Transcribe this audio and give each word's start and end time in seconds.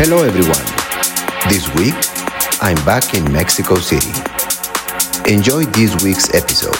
Hello 0.00 0.22
everyone. 0.22 0.64
This 1.50 1.66
week, 1.74 1.92
I'm 2.62 2.76
back 2.84 3.14
in 3.14 3.32
Mexico 3.32 3.74
City. 3.74 4.12
Enjoy 5.28 5.64
this 5.64 6.00
week's 6.04 6.32
episode, 6.34 6.78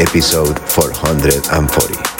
episode 0.00 0.58
440. 0.58 2.11